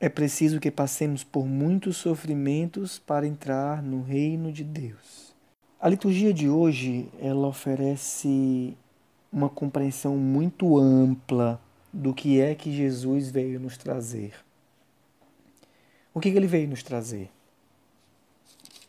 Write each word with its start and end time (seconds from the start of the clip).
é 0.00 0.08
preciso 0.08 0.58
que 0.58 0.70
passemos 0.70 1.22
por 1.22 1.46
muitos 1.46 1.98
sofrimentos 1.98 2.98
para 2.98 3.26
entrar 3.26 3.82
no 3.82 4.00
reino 4.00 4.50
de 4.50 4.64
Deus. 4.64 5.34
A 5.78 5.90
liturgia 5.90 6.32
de 6.32 6.48
hoje, 6.48 7.10
ela 7.20 7.46
oferece 7.46 8.74
uma 9.30 9.50
compreensão 9.50 10.16
muito 10.16 10.78
ampla 10.78 11.60
do 11.92 12.14
que 12.14 12.40
é 12.40 12.54
que 12.54 12.72
Jesus 12.72 13.30
veio 13.30 13.60
nos 13.60 13.76
trazer. 13.76 14.32
O 16.14 16.20
que, 16.20 16.30
ele 16.30 16.46
veio 16.46 16.68
nos 16.68 16.82
trazer? 16.82 17.30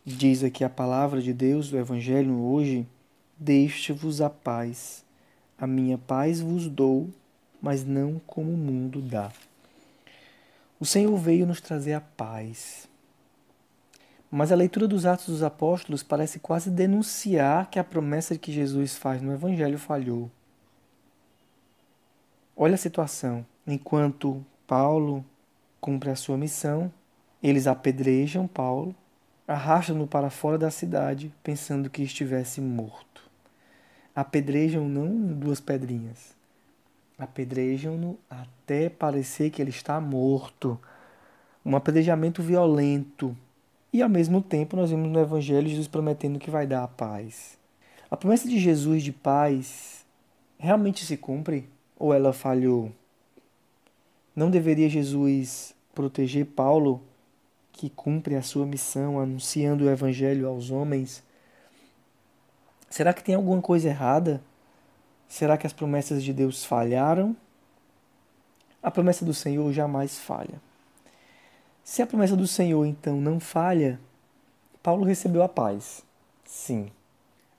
Diz 0.05 0.43
aqui 0.45 0.63
a 0.63 0.69
palavra 0.69 1.21
de 1.21 1.33
Deus, 1.33 1.69
do 1.69 1.77
Evangelho 1.77 2.39
hoje: 2.39 2.87
Deixe-vos 3.37 4.21
a 4.21 4.29
paz, 4.29 5.05
a 5.57 5.67
minha 5.67 5.97
paz 5.97 6.39
vos 6.39 6.67
dou, 6.69 7.09
mas 7.61 7.85
não 7.85 8.19
como 8.25 8.51
o 8.51 8.57
mundo 8.57 9.01
dá. 9.01 9.31
O 10.81 10.85
Senhor 10.85 11.15
veio 11.15 11.45
nos 11.45 11.61
trazer 11.61 11.93
a 11.93 12.01
paz. 12.01 12.89
Mas 14.31 14.51
a 14.51 14.55
leitura 14.55 14.87
dos 14.87 15.05
Atos 15.05 15.27
dos 15.27 15.43
Apóstolos 15.43 16.01
parece 16.01 16.39
quase 16.39 16.71
denunciar 16.71 17.69
que 17.69 17.77
a 17.77 17.83
promessa 17.83 18.35
que 18.35 18.51
Jesus 18.51 18.95
faz 18.95 19.21
no 19.21 19.31
Evangelho 19.31 19.77
falhou. 19.77 20.31
Olha 22.57 22.73
a 22.73 22.79
situação. 22.79 23.45
Enquanto 23.67 24.43
Paulo 24.65 25.23
cumpre 25.79 26.09
a 26.09 26.15
sua 26.15 26.35
missão, 26.35 26.91
eles 27.43 27.67
apedrejam 27.67 28.47
Paulo, 28.47 28.95
arrastam-no 29.47 30.07
para 30.07 30.31
fora 30.31 30.57
da 30.57 30.71
cidade, 30.71 31.31
pensando 31.43 31.91
que 31.91 32.01
estivesse 32.01 32.59
morto. 32.59 33.29
Apedrejam 34.15 34.89
não 34.89 35.15
duas 35.27 35.59
pedrinhas, 35.59 36.35
apedrejam-no 37.23 38.17
até 38.29 38.89
parecer 38.89 39.51
que 39.51 39.61
ele 39.61 39.69
está 39.69 40.01
morto. 40.01 40.79
Um 41.63 41.75
apedrejamento 41.75 42.41
violento. 42.41 43.37
E 43.93 44.01
ao 44.01 44.09
mesmo 44.09 44.41
tempo 44.41 44.75
nós 44.75 44.89
vemos 44.89 45.09
no 45.09 45.19
Evangelho 45.19 45.67
Jesus 45.67 45.87
prometendo 45.87 46.39
que 46.39 46.49
vai 46.49 46.65
dar 46.65 46.83
a 46.83 46.87
paz. 46.87 47.57
A 48.09 48.17
promessa 48.17 48.47
de 48.47 48.59
Jesus 48.59 49.03
de 49.03 49.11
paz 49.11 50.05
realmente 50.57 51.05
se 51.05 51.15
cumpre 51.15 51.69
ou 51.97 52.13
ela 52.13 52.33
falhou? 52.33 52.91
Não 54.35 54.49
deveria 54.49 54.89
Jesus 54.89 55.75
proteger 55.93 56.45
Paulo 56.45 57.03
que 57.71 57.89
cumpre 57.89 58.35
a 58.35 58.41
sua 58.41 58.65
missão 58.65 59.19
anunciando 59.19 59.85
o 59.85 59.89
evangelho 59.89 60.47
aos 60.47 60.71
homens? 60.71 61.23
Será 62.89 63.13
que 63.13 63.23
tem 63.23 63.35
alguma 63.35 63.61
coisa 63.61 63.89
errada? 63.89 64.41
Será 65.31 65.57
que 65.57 65.65
as 65.65 65.71
promessas 65.71 66.21
de 66.21 66.33
Deus 66.33 66.65
falharam? 66.65 67.33
A 68.83 68.91
promessa 68.91 69.23
do 69.23 69.33
Senhor 69.33 69.71
jamais 69.71 70.19
falha. 70.19 70.61
Se 71.85 72.01
a 72.01 72.05
promessa 72.05 72.35
do 72.35 72.45
Senhor 72.45 72.85
então 72.85 73.15
não 73.15 73.39
falha, 73.39 73.97
Paulo 74.83 75.05
recebeu 75.05 75.41
a 75.41 75.47
paz. 75.47 76.03
Sim, 76.43 76.91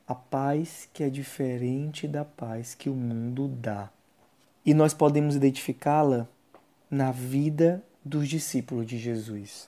a 0.07 0.15
paz 0.15 0.87
que 0.93 1.03
é 1.03 1.09
diferente 1.09 2.07
da 2.07 2.27
paz 2.27 2.75
que 2.75 2.91
o 2.91 2.95
mundo 2.95 3.49
dá. 3.49 3.89
E 4.67 4.75
nós 4.75 4.93
podemos 4.93 5.35
identificá-la 5.35 6.29
na 6.91 7.11
vida 7.11 7.83
dos 8.05 8.29
discípulos 8.29 8.85
de 8.85 8.99
Jesus. 8.99 9.67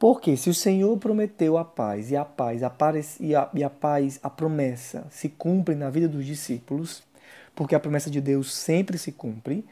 Porque 0.00 0.36
se 0.36 0.50
o 0.50 0.54
Senhor 0.54 0.98
prometeu 0.98 1.56
a 1.56 1.64
paz 1.64 2.10
e 2.10 2.16
a 2.16 2.24
paz 2.24 2.64
aparece, 2.64 3.24
e, 3.24 3.36
a, 3.36 3.48
e 3.54 3.62
a 3.62 3.70
paz, 3.70 4.18
a 4.20 4.28
promessa 4.28 5.06
se 5.10 5.28
cumpre 5.28 5.76
na 5.76 5.90
vida 5.90 6.08
dos 6.08 6.26
discípulos, 6.26 7.08
porque 7.60 7.74
a 7.74 7.80
promessa 7.80 8.10
de 8.10 8.22
Deus 8.22 8.54
sempre 8.54 8.96
se 8.96 9.12
cumpre, 9.12 9.66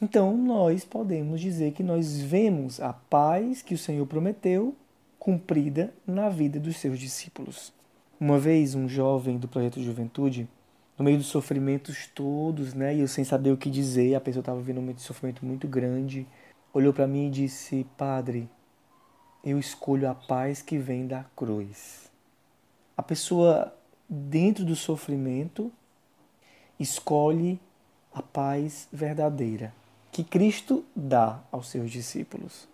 então 0.00 0.36
nós 0.36 0.84
podemos 0.84 1.40
dizer 1.40 1.72
que 1.72 1.82
nós 1.82 2.20
vemos 2.20 2.80
a 2.80 2.92
paz 2.92 3.62
que 3.62 3.74
o 3.74 3.78
Senhor 3.78 4.06
prometeu 4.06 4.76
cumprida 5.18 5.92
na 6.06 6.28
vida 6.28 6.60
dos 6.60 6.76
seus 6.76 7.00
discípulos. 7.00 7.72
Uma 8.20 8.38
vez 8.38 8.76
um 8.76 8.88
jovem 8.88 9.38
do 9.38 9.48
projeto 9.48 9.80
de 9.80 9.84
juventude, 9.84 10.48
no 10.96 11.04
meio 11.04 11.18
dos 11.18 11.26
sofrimentos 11.26 12.06
todos, 12.14 12.74
né, 12.74 12.94
e 12.94 13.00
eu 13.00 13.08
sem 13.08 13.24
saber 13.24 13.50
o 13.50 13.56
que 13.56 13.70
dizer, 13.70 14.14
a 14.14 14.20
pessoa 14.20 14.42
estava 14.42 14.60
vivendo 14.60 14.78
um 14.78 14.82
momento 14.82 14.98
de 14.98 15.02
sofrimento 15.02 15.44
muito 15.44 15.66
grande, 15.66 16.28
olhou 16.72 16.92
para 16.92 17.08
mim 17.08 17.26
e 17.26 17.30
disse: 17.30 17.84
"Padre, 17.98 18.48
eu 19.42 19.58
escolho 19.58 20.08
a 20.08 20.14
paz 20.14 20.62
que 20.62 20.78
vem 20.78 21.08
da 21.08 21.24
cruz. 21.34 22.08
A 22.96 23.02
pessoa, 23.02 23.76
dentro 24.08 24.64
do 24.64 24.76
sofrimento, 24.76 25.72
escolhe 26.78 27.60
a 28.12 28.22
paz 28.22 28.88
verdadeira 28.92 29.72
que 30.16 30.24
Cristo 30.24 30.82
dá 30.96 31.42
aos 31.52 31.68
seus 31.68 31.90
discípulos. 31.90 32.66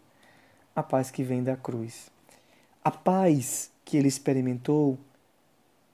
A 0.76 0.80
paz 0.80 1.10
que 1.10 1.24
vem 1.24 1.42
da 1.42 1.56
cruz. 1.56 2.08
A 2.84 2.90
paz 2.92 3.68
que 3.84 3.96
ele 3.96 4.06
experimentou 4.06 4.96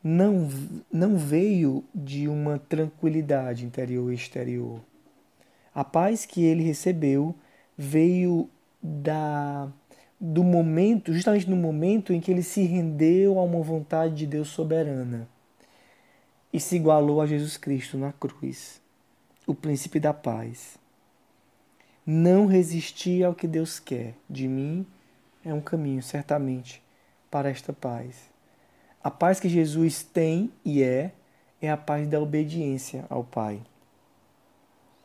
não, 0.04 0.46
não 0.92 1.16
veio 1.16 1.82
de 1.94 2.28
uma 2.28 2.58
tranquilidade 2.58 3.64
interior 3.64 4.12
e 4.12 4.14
exterior. 4.14 4.78
A 5.74 5.82
paz 5.82 6.26
que 6.26 6.44
ele 6.44 6.62
recebeu 6.62 7.34
veio 7.78 8.50
da 8.82 9.68
do 10.20 10.44
momento, 10.44 11.14
justamente 11.14 11.48
no 11.48 11.56
momento 11.56 12.12
em 12.12 12.20
que 12.20 12.30
ele 12.30 12.42
se 12.42 12.62
rendeu 12.64 13.38
a 13.38 13.42
uma 13.42 13.62
vontade 13.62 14.14
de 14.16 14.26
Deus 14.26 14.48
soberana 14.48 15.26
e 16.52 16.58
se 16.58 16.76
igualou 16.76 17.20
a 17.20 17.26
Jesus 17.26 17.56
Cristo 17.56 17.96
na 17.98 18.12
cruz, 18.12 18.80
o 19.46 19.54
príncipe 19.54 20.00
da 20.00 20.14
paz. 20.14 20.78
Não 22.04 22.46
resistir 22.46 23.24
ao 23.24 23.34
que 23.34 23.46
Deus 23.46 23.78
quer 23.78 24.14
de 24.28 24.48
mim 24.48 24.86
é 25.44 25.52
um 25.52 25.60
caminho, 25.60 26.02
certamente, 26.02 26.82
para 27.30 27.50
esta 27.50 27.72
paz. 27.72 28.30
A 29.02 29.10
paz 29.10 29.38
que 29.38 29.48
Jesus 29.48 30.02
tem 30.02 30.50
e 30.64 30.82
é, 30.82 31.12
é 31.60 31.70
a 31.70 31.76
paz 31.76 32.06
da 32.08 32.20
obediência 32.20 33.04
ao 33.08 33.24
Pai. 33.24 33.60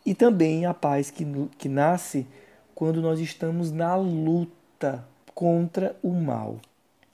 E 0.05 0.13
também 0.13 0.65
a 0.65 0.73
paz 0.73 1.09
que, 1.09 1.25
que 1.57 1.69
nasce 1.69 2.27
quando 2.75 3.01
nós 3.01 3.19
estamos 3.19 3.71
na 3.71 3.95
luta 3.95 5.07
contra 5.33 5.95
o 6.01 6.11
mal. 6.11 6.57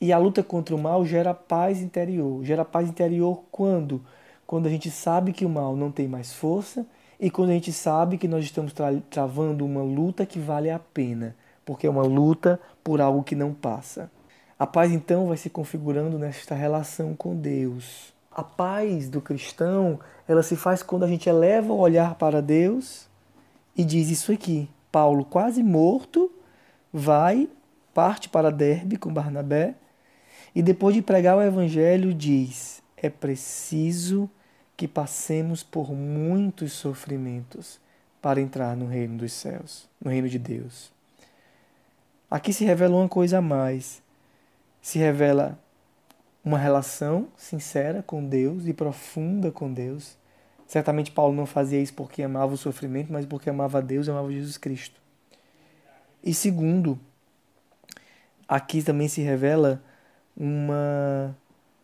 E 0.01 0.13
a 0.13 0.17
luta 0.17 0.41
contra 0.41 0.75
o 0.75 0.79
mal 0.79 1.05
gera 1.05 1.33
paz 1.33 1.81
interior. 1.81 2.43
Gera 2.43 2.63
paz 2.63 2.89
interior 2.89 3.43
quando? 3.51 4.01
Quando 4.49 4.65
a 4.65 4.69
gente 4.71 4.89
sabe 4.89 5.31
que 5.31 5.45
o 5.45 5.49
mal 5.49 5.75
não 5.75 5.91
tem 5.91 6.07
mais 6.07 6.33
força 6.33 6.83
e 7.19 7.29
quando 7.29 7.51
a 7.51 7.53
gente 7.53 7.71
sabe 7.71 8.17
que 8.17 8.27
nós 8.27 8.43
estamos 8.43 8.73
tra 8.73 8.99
travando 9.07 9.63
uma 9.63 9.83
luta 9.83 10.25
que 10.25 10.39
vale 10.39 10.71
a 10.71 10.79
pena, 10.79 11.35
porque 11.63 11.85
é 11.85 11.89
uma 11.89 12.01
luta 12.01 12.59
por 12.83 12.99
algo 12.99 13.21
que 13.21 13.35
não 13.35 13.53
passa. 13.53 14.09
A 14.57 14.65
paz 14.65 14.91
então 14.91 15.27
vai 15.27 15.37
se 15.37 15.51
configurando 15.51 16.17
nesta 16.17 16.55
relação 16.55 17.13
com 17.15 17.35
Deus. 17.35 18.11
A 18.31 18.41
paz 18.41 19.07
do 19.07 19.21
cristão, 19.21 19.99
ela 20.27 20.41
se 20.41 20.55
faz 20.55 20.81
quando 20.81 21.03
a 21.03 21.07
gente 21.07 21.29
eleva 21.29 21.71
o 21.71 21.77
olhar 21.77 22.15
para 22.15 22.41
Deus 22.41 23.07
e 23.77 23.85
diz 23.85 24.09
isso 24.09 24.31
aqui. 24.31 24.67
Paulo, 24.91 25.25
quase 25.25 25.61
morto, 25.61 26.31
vai 26.91 27.47
parte 27.93 28.27
para 28.27 28.51
Derbe 28.51 28.97
com 28.97 29.13
Barnabé 29.13 29.75
e 30.55 30.63
depois 30.63 30.95
de 30.95 31.03
pregar 31.03 31.37
o 31.37 31.41
evangelho 31.43 32.11
diz: 32.15 32.81
é 32.97 33.11
preciso 33.11 34.27
que 34.79 34.87
passemos 34.87 35.61
por 35.61 35.91
muitos 35.91 36.71
sofrimentos 36.71 37.81
para 38.21 38.39
entrar 38.39 38.77
no 38.77 38.85
reino 38.85 39.17
dos 39.17 39.33
céus, 39.33 39.89
no 40.01 40.09
reino 40.09 40.29
de 40.29 40.39
Deus. 40.39 40.89
Aqui 42.31 42.53
se 42.53 42.63
revela 42.63 42.95
uma 42.95 43.09
coisa 43.09 43.39
a 43.39 43.41
mais. 43.41 44.01
Se 44.81 44.97
revela 44.97 45.59
uma 46.45 46.57
relação 46.57 47.27
sincera 47.35 48.01
com 48.01 48.25
Deus 48.25 48.67
e 48.67 48.73
profunda 48.73 49.51
com 49.51 49.73
Deus. 49.73 50.17
Certamente 50.65 51.11
Paulo 51.11 51.35
não 51.35 51.45
fazia 51.45 51.81
isso 51.81 51.93
porque 51.93 52.23
amava 52.23 52.53
o 52.53 52.57
sofrimento, 52.57 53.11
mas 53.11 53.25
porque 53.25 53.49
amava 53.49 53.81
Deus 53.81 54.07
e 54.07 54.11
amava 54.11 54.31
Jesus 54.31 54.57
Cristo. 54.57 55.01
E 56.23 56.33
segundo, 56.33 56.97
aqui 58.47 58.81
também 58.81 59.09
se 59.09 59.19
revela 59.19 59.83
uma 60.37 61.35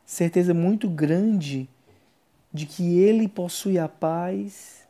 certeza 0.05 0.53
muito 0.53 0.89
grande 0.89 1.67
de 2.55 2.65
que 2.65 2.99
ele 2.99 3.27
possui 3.27 3.77
a 3.77 3.89
paz 3.89 4.87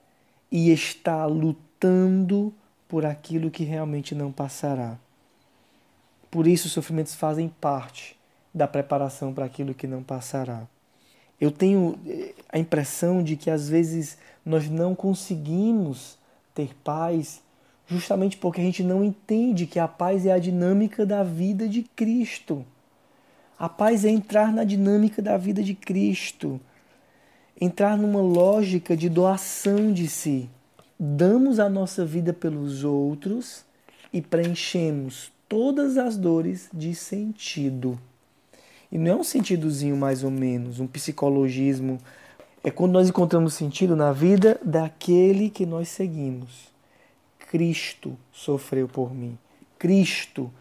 e 0.52 0.70
está 0.70 1.26
lutando 1.26 2.54
por 2.88 3.04
aquilo 3.04 3.50
que 3.50 3.64
realmente 3.64 4.14
não 4.14 4.32
passará. 4.32 5.00
Por 6.30 6.46
isso, 6.46 6.68
os 6.68 6.74
sofrimentos 6.74 7.16
fazem 7.16 7.50
parte 7.50 8.16
da 8.54 8.68
preparação 8.68 9.34
para 9.34 9.46
aquilo 9.46 9.74
que 9.74 9.88
não 9.88 10.04
passará. 10.04 10.68
Eu 11.42 11.50
tenho 11.50 11.98
eh, 12.06 12.36
a 12.50 12.60
impressão 12.60 13.24
de 13.24 13.36
que 13.36 13.50
às 13.50 13.68
vezes 13.68 14.20
nós 14.46 14.70
não 14.70 14.94
conseguimos 14.94 16.20
ter 16.54 16.70
paz 16.84 17.42
justamente 17.88 18.38
porque 18.38 18.62
a 18.62 18.64
gente 18.64 18.84
não 18.84 19.04
entende 19.04 19.66
que 19.66 19.80
a 19.80 19.88
paz 19.88 20.24
é 20.24 20.32
a 20.32 20.38
dinâmica 20.38 21.04
da 21.04 21.24
vida 21.24 21.68
de 21.68 21.82
Cristo. 21.82 22.64
A 23.58 23.68
paz 23.68 24.06
é 24.06 24.10
entrar 24.10 24.54
na 24.54 24.64
dinâmica 24.64 25.20
da 25.20 25.36
vida 25.36 25.64
de 25.64 25.74
Cristo, 25.74 26.62
entrar 27.60 27.98
numa 27.98 28.22
lógica 28.22 28.96
de 28.96 29.08
doação 29.08 29.92
de 29.94 30.08
si. 30.08 30.50
Damos 31.00 31.60
a 31.60 31.70
nossa 31.70 32.06
vida 32.06 32.34
pelos 32.34 32.84
outros 32.84 33.64
e 34.12 34.22
preenchemos 34.22 35.32
todas 35.48 35.98
as 35.98 36.18
dores 36.18 36.70
de 36.74 36.94
sentido. 36.96 38.00
E 38.92 38.98
não 38.98 39.12
é 39.12 39.16
um 39.16 39.24
sentidozinho 39.24 39.96
mais 39.98 40.24
ou 40.24 40.32
menos, 40.32 40.80
um 40.80 40.88
psicologismo. 40.88 41.98
É 42.64 42.72
quando 42.72 42.94
nós 42.94 43.10
encontramos 43.10 43.54
sentido 43.54 43.96
na 43.96 44.12
vida 44.12 44.60
daquele 44.64 45.50
que 45.50 45.66
nós 45.66 45.90
seguimos. 45.90 46.74
Cristo 47.50 48.18
sofreu 48.32 48.88
por 48.88 49.14
mim. 49.14 49.38
Cristo, 49.78 50.52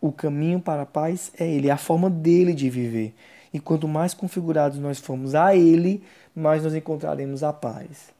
o 0.00 0.12
caminho 0.12 0.60
para 0.60 0.82
a 0.82 0.86
paz 0.86 1.32
é 1.38 1.46
Ele, 1.46 1.68
é 1.68 1.72
a 1.72 1.76
forma 1.76 2.08
dele 2.08 2.54
de 2.54 2.70
viver. 2.70 3.14
E 3.56 3.58
quanto 3.58 3.88
mais 3.88 4.12
configurados 4.12 4.78
nós 4.78 4.98
formos 4.98 5.34
a 5.34 5.56
Ele, 5.56 6.04
mais 6.34 6.62
nós 6.62 6.74
encontraremos 6.74 7.42
a 7.42 7.54
paz. 7.54 8.12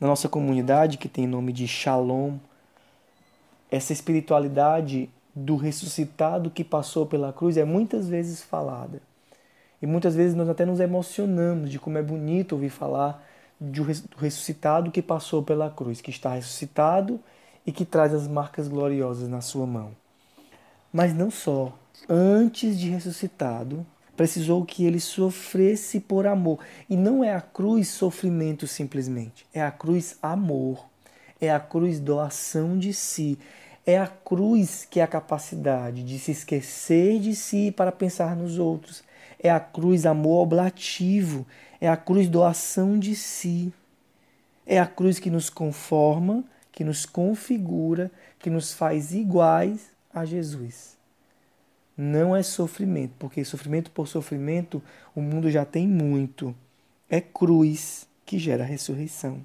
Na 0.00 0.06
nossa 0.06 0.26
comunidade, 0.26 0.96
que 0.96 1.06
tem 1.06 1.26
nome 1.26 1.52
de 1.52 1.68
Shalom, 1.68 2.38
essa 3.70 3.92
espiritualidade 3.92 5.10
do 5.34 5.54
ressuscitado 5.54 6.50
que 6.50 6.64
passou 6.64 7.04
pela 7.04 7.30
cruz 7.30 7.58
é 7.58 7.64
muitas 7.66 8.08
vezes 8.08 8.42
falada. 8.42 9.02
E 9.82 9.86
muitas 9.86 10.14
vezes 10.14 10.34
nós 10.34 10.48
até 10.48 10.64
nos 10.64 10.80
emocionamos 10.80 11.70
de 11.70 11.78
como 11.78 11.98
é 11.98 12.02
bonito 12.02 12.52
ouvir 12.52 12.70
falar 12.70 13.22
do 13.60 13.82
ressuscitado 14.16 14.90
que 14.90 15.02
passou 15.02 15.42
pela 15.42 15.68
cruz, 15.68 16.00
que 16.00 16.10
está 16.10 16.32
ressuscitado 16.32 17.20
e 17.66 17.70
que 17.70 17.84
traz 17.84 18.14
as 18.14 18.26
marcas 18.26 18.66
gloriosas 18.66 19.28
na 19.28 19.42
sua 19.42 19.66
mão. 19.66 19.99
Mas 20.92 21.14
não 21.14 21.30
só. 21.30 21.76
Antes 22.08 22.78
de 22.78 22.90
ressuscitado, 22.90 23.86
precisou 24.16 24.64
que 24.64 24.84
ele 24.84 24.98
sofresse 24.98 26.00
por 26.00 26.26
amor. 26.26 26.58
E 26.88 26.96
não 26.96 27.22
é 27.22 27.32
a 27.32 27.40
cruz 27.40 27.88
sofrimento 27.88 28.66
simplesmente, 28.66 29.46
é 29.54 29.62
a 29.62 29.70
cruz 29.70 30.16
amor, 30.20 30.84
é 31.40 31.50
a 31.50 31.60
cruz 31.60 32.00
doação 32.00 32.78
de 32.78 32.92
si, 32.92 33.38
é 33.86 33.98
a 33.98 34.06
cruz 34.06 34.86
que 34.88 35.00
é 35.00 35.02
a 35.02 35.06
capacidade 35.06 36.02
de 36.02 36.18
se 36.18 36.32
esquecer 36.32 37.18
de 37.18 37.34
si 37.34 37.72
para 37.74 37.92
pensar 37.92 38.36
nos 38.36 38.58
outros. 38.58 39.02
É 39.42 39.50
a 39.50 39.58
cruz 39.58 40.04
amor 40.04 40.42
oblativo. 40.42 41.46
É 41.80 41.88
a 41.88 41.96
cruz 41.96 42.28
doação 42.28 42.98
de 42.98 43.16
si. 43.16 43.72
É 44.66 44.78
a 44.78 44.86
cruz 44.86 45.18
que 45.18 45.30
nos 45.30 45.48
conforma, 45.48 46.44
que 46.70 46.84
nos 46.84 47.06
configura, 47.06 48.10
que 48.38 48.50
nos 48.50 48.74
faz 48.74 49.14
iguais 49.14 49.90
a 50.12 50.24
Jesus. 50.24 50.98
Não 51.96 52.34
é 52.34 52.42
sofrimento, 52.42 53.12
porque 53.18 53.44
sofrimento 53.44 53.90
por 53.90 54.08
sofrimento 54.08 54.82
o 55.14 55.20
mundo 55.20 55.50
já 55.50 55.64
tem 55.64 55.86
muito. 55.86 56.54
É 57.08 57.20
cruz 57.20 58.08
que 58.24 58.38
gera 58.38 58.64
ressurreição. 58.64 59.44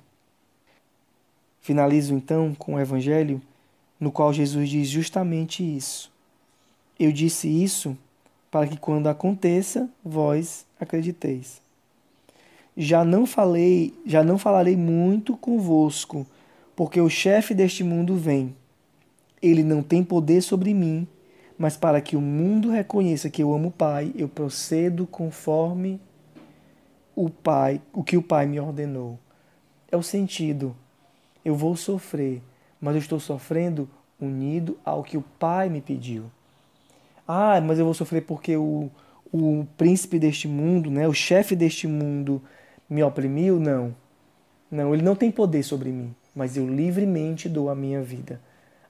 Finalizo 1.60 2.14
então 2.14 2.54
com 2.54 2.76
o 2.76 2.80
Evangelho 2.80 3.42
no 4.00 4.12
qual 4.12 4.32
Jesus 4.32 4.70
diz 4.70 4.88
justamente 4.88 5.64
isso. 5.64 6.12
Eu 7.00 7.12
disse 7.12 7.48
isso 7.48 7.98
para 8.52 8.68
que 8.68 8.78
quando 8.78 9.08
aconteça, 9.08 9.90
vós 10.04 10.66
acrediteis. 10.80 11.62
Já 12.78 13.04
não 13.04 13.26
falei, 13.26 13.94
já 14.06 14.24
não 14.24 14.38
falarei 14.38 14.76
muito 14.76 15.36
convosco, 15.36 16.26
porque 16.76 17.02
o 17.02 17.10
chefe 17.10 17.54
deste 17.54 17.84
mundo 17.84 18.16
vem. 18.16 18.56
Ele 19.45 19.63
não 19.63 19.83
tem 19.83 20.03
poder 20.03 20.42
sobre 20.42 20.74
mim, 20.74 21.07
mas 21.57 21.77
para 21.77 22.01
que 22.01 22.15
o 22.15 22.21
mundo 22.21 22.69
reconheça 22.69 23.30
que 23.30 23.44
eu 23.44 23.53
amo 23.53 23.68
o 23.68 23.71
Pai, 23.71 24.12
eu 24.15 24.27
procedo 24.27 25.06
conforme 25.06 26.00
o 27.15 27.30
Pai, 27.30 27.81
o 27.94 28.03
que 28.03 28.18
o 28.18 28.24
Pai 28.24 28.45
me 28.45 28.59
ordenou. 28.59 29.19
É 29.92 29.95
o 29.95 30.01
sentido. 30.03 30.75
Eu 31.44 31.56
vou 31.56 31.75
sofrer, 31.75 32.42
mas 32.81 32.95
eu 32.95 33.00
estou 33.00 33.19
sofrendo 33.19 33.88
unido 34.19 34.77
ao 34.83 35.03
que 35.03 35.15
o 35.15 35.24
Pai 35.38 35.69
me 35.69 35.80
pediu. 35.80 36.25
Ah, 37.27 37.62
mas 37.62 37.77
eu 37.77 37.86
vou 37.86 37.94
sofrer 37.94 38.21
porque 38.21 38.57
o, 38.57 38.89
o 39.31 39.68
príncipe 39.77 40.18
deste 40.18 40.47
mundo, 40.47 40.89
né, 40.89 41.07
o 41.07 41.13
chefe 41.13 41.56
deste 41.56 41.88
mundo 41.88 42.42
me 42.89 43.03
oprimiu? 43.03 43.59
Não. 43.59 43.95
Não, 44.69 44.94
ele 44.94 45.03
não 45.03 45.15
tem 45.15 45.31
poder 45.31 45.63
sobre 45.63 45.92
mim, 45.92 46.13
mas 46.36 46.57
eu 46.57 46.68
livremente 46.68 47.47
dou 47.47 47.69
a 47.69 47.75
minha 47.75 48.01
vida. 48.01 48.42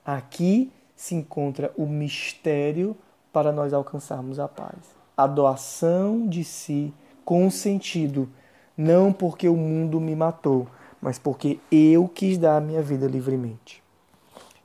Aqui 0.05 0.71
se 0.95 1.15
encontra 1.15 1.73
o 1.75 1.87
mistério 1.87 2.95
para 3.33 3.51
nós 3.51 3.73
alcançarmos 3.73 4.39
a 4.39 4.47
paz. 4.47 4.77
A 5.17 5.25
doação 5.25 6.27
de 6.27 6.43
si 6.43 6.93
com 7.25 7.49
sentido, 7.49 8.29
não 8.77 9.11
porque 9.11 9.49
o 9.49 9.55
mundo 9.55 9.99
me 9.99 10.15
matou, 10.15 10.67
mas 11.01 11.17
porque 11.17 11.59
eu 11.71 12.07
quis 12.07 12.37
dar 12.37 12.57
a 12.57 12.61
minha 12.61 12.83
vida 12.83 13.07
livremente. 13.07 13.83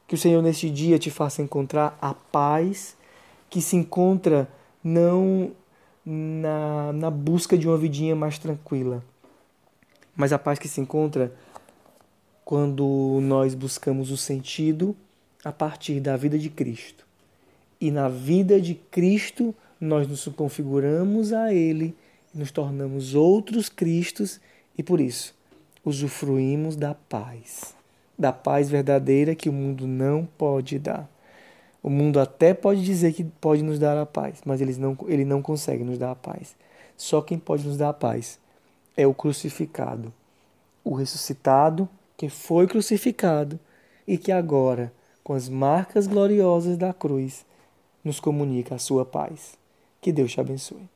Que 0.06 0.14
o 0.14 0.18
Senhor 0.18 0.42
neste 0.42 0.68
dia 0.68 0.98
te 0.98 1.10
faça 1.10 1.40
encontrar 1.40 1.96
a 2.02 2.12
paz 2.12 2.96
que 3.48 3.62
se 3.62 3.76
encontra 3.76 4.48
não 4.84 5.52
na, 6.04 6.92
na 6.92 7.10
busca 7.10 7.56
de 7.56 7.66
uma 7.66 7.78
vidinha 7.78 8.14
mais 8.14 8.38
tranquila, 8.38 9.02
mas 10.14 10.32
a 10.32 10.38
paz 10.38 10.58
que 10.58 10.68
se 10.68 10.80
encontra 10.80 11.32
quando 12.44 13.20
nós 13.22 13.54
buscamos 13.54 14.10
o 14.10 14.16
sentido 14.16 14.96
a 15.44 15.52
partir 15.52 16.00
da 16.00 16.16
vida 16.16 16.38
de 16.38 16.50
Cristo. 16.50 17.06
E 17.80 17.90
na 17.90 18.08
vida 18.08 18.60
de 18.60 18.74
Cristo 18.74 19.54
nós 19.80 20.06
nos 20.06 20.26
configuramos 20.28 21.32
a 21.32 21.52
Ele, 21.52 21.94
nos 22.34 22.50
tornamos 22.50 23.14
outros 23.14 23.68
Cristos 23.68 24.40
e 24.76 24.82
por 24.82 25.00
isso 25.00 25.34
usufruímos 25.84 26.76
da 26.76 26.94
paz, 26.94 27.74
da 28.18 28.32
paz 28.32 28.68
verdadeira 28.68 29.34
que 29.34 29.48
o 29.48 29.52
mundo 29.52 29.86
não 29.86 30.28
pode 30.36 30.78
dar. 30.78 31.08
O 31.82 31.88
mundo 31.88 32.20
até 32.20 32.52
pode 32.52 32.84
dizer 32.84 33.14
que 33.14 33.24
pode 33.24 33.62
nos 33.62 33.78
dar 33.78 33.96
a 33.96 34.04
paz, 34.04 34.42
mas 34.44 34.60
ele 34.60 34.76
não, 34.76 34.96
ele 35.06 35.24
não 35.24 35.40
consegue 35.40 35.82
nos 35.82 35.96
dar 35.96 36.10
a 36.10 36.14
paz. 36.14 36.54
Só 36.96 37.22
quem 37.22 37.38
pode 37.38 37.66
nos 37.66 37.78
dar 37.78 37.88
a 37.88 37.94
paz 37.94 38.38
é 38.94 39.06
o 39.06 39.14
crucificado, 39.14 40.12
o 40.84 40.94
ressuscitado 40.94 41.88
que 42.16 42.28
foi 42.28 42.66
crucificado 42.66 43.58
e 44.06 44.18
que 44.18 44.30
agora, 44.30 44.92
com 45.22 45.32
as 45.32 45.48
marcas 45.48 46.06
gloriosas 46.06 46.76
da 46.76 46.92
cruz, 46.92 47.46
nos 48.04 48.18
comunica 48.18 48.74
a 48.74 48.78
sua 48.78 49.04
paz. 49.04 49.56
Que 50.00 50.12
Deus 50.12 50.32
te 50.32 50.40
abençoe. 50.40 50.90